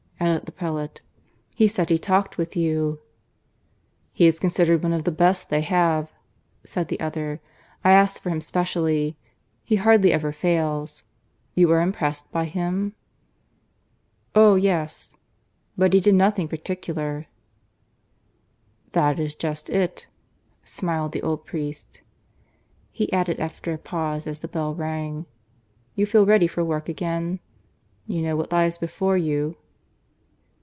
added 0.21 0.45
the 0.45 0.51
prelate. 0.51 1.01
"He 1.55 1.67
said 1.67 1.89
he 1.89 1.95
had 1.95 2.03
talked 2.03 2.37
with 2.37 2.55
you." 2.55 2.99
"He 4.13 4.27
is 4.27 4.39
considered 4.39 4.83
one 4.83 4.93
of 4.93 5.03
the 5.03 5.11
best 5.11 5.49
they 5.49 5.61
have," 5.61 6.11
said 6.63 6.89
the 6.89 6.99
other 6.99 7.41
"I 7.83 7.91
asked 7.91 8.21
for 8.21 8.29
him 8.29 8.39
specially. 8.39 9.17
He 9.63 9.77
hardly 9.77 10.13
ever 10.13 10.31
fails. 10.31 11.01
You 11.55 11.71
are 11.71 11.81
impressed 11.81 12.31
by 12.31 12.45
him?" 12.45 12.93
"Oh 14.35 14.53
yes... 14.53 15.09
but 15.75 15.91
he 15.93 15.99
did 15.99 16.13
nothing 16.13 16.47
particular." 16.47 17.25
"That 18.91 19.19
is 19.19 19.33
just 19.33 19.71
it," 19.71 20.05
smiled 20.63 21.13
the 21.13 21.23
old 21.23 21.47
priest. 21.47 22.03
He 22.91 23.11
added 23.11 23.39
after 23.39 23.73
a 23.73 23.79
pause, 23.79 24.27
as 24.27 24.39
the 24.39 24.47
bell 24.47 24.75
rang 24.75 25.25
"You 25.95 26.05
feel 26.05 26.27
ready 26.27 26.45
for 26.45 26.63
work 26.63 26.87
again? 26.87 27.39
You 28.05 28.21
know 28.21 28.35
what 28.35 28.51
lies 28.51 28.77
before 28.77 29.17
you?" 29.17 29.57